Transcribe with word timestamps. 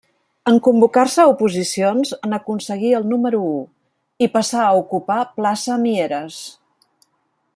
En 0.51 0.55
convocar-se 0.67 1.25
oposicions, 1.31 2.13
n'aconseguí 2.31 2.89
el 3.01 3.05
número 3.11 3.43
u, 3.49 3.53
i 4.27 4.31
passà 4.39 4.65
a 4.69 4.73
ocupar 4.81 5.21
plaça 5.37 5.75
a 5.77 5.81
Mieres. 5.87 6.41